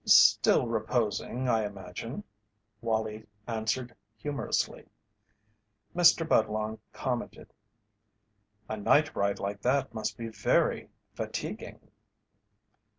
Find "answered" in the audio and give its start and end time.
3.45-3.95